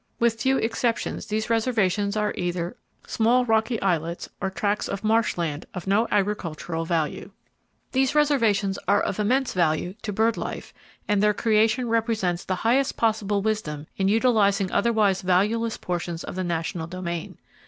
[0.17, 5.67] With few exceptions these reservations are either small rocky islets or tracts of marsh land
[5.75, 7.29] of no agricultural value."
[7.91, 10.73] These reservations are of immense value to bird life,
[11.07, 16.43] and their creation represents the highest possible wisdom in utilizing otherwise valueless portions of the
[16.43, 17.37] national domain.